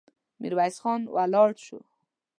[0.41, 1.79] ميرويس خان ولاړ شو.